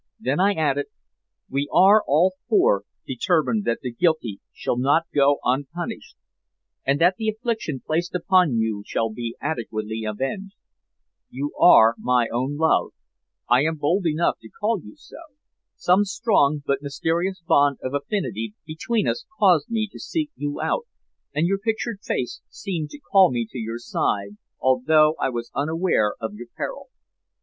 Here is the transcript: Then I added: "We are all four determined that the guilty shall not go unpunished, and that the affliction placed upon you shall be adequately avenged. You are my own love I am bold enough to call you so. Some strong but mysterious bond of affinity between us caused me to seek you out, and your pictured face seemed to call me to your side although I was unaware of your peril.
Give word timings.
Then 0.19 0.39
I 0.39 0.53
added: 0.55 0.87
"We 1.47 1.69
are 1.71 2.01
all 2.07 2.33
four 2.49 2.85
determined 3.05 3.65
that 3.65 3.81
the 3.83 3.91
guilty 3.93 4.39
shall 4.51 4.75
not 4.79 5.03
go 5.13 5.37
unpunished, 5.43 6.15
and 6.83 6.99
that 6.99 7.17
the 7.19 7.29
affliction 7.29 7.83
placed 7.85 8.15
upon 8.15 8.57
you 8.57 8.81
shall 8.83 9.11
be 9.11 9.37
adequately 9.39 10.01
avenged. 10.03 10.55
You 11.29 11.53
are 11.55 11.93
my 11.99 12.25
own 12.33 12.55
love 12.57 12.93
I 13.47 13.63
am 13.63 13.75
bold 13.75 14.07
enough 14.07 14.39
to 14.39 14.49
call 14.49 14.81
you 14.81 14.95
so. 14.95 15.17
Some 15.75 16.03
strong 16.05 16.63
but 16.65 16.81
mysterious 16.81 17.39
bond 17.45 17.77
of 17.83 17.93
affinity 17.93 18.55
between 18.65 19.07
us 19.07 19.25
caused 19.37 19.69
me 19.69 19.87
to 19.91 19.99
seek 19.99 20.31
you 20.35 20.59
out, 20.59 20.87
and 21.31 21.45
your 21.45 21.59
pictured 21.59 21.99
face 22.03 22.41
seemed 22.49 22.89
to 22.89 22.99
call 22.99 23.29
me 23.31 23.45
to 23.51 23.59
your 23.59 23.77
side 23.77 24.37
although 24.59 25.13
I 25.19 25.29
was 25.29 25.51
unaware 25.53 26.15
of 26.19 26.33
your 26.33 26.47
peril. 26.57 26.87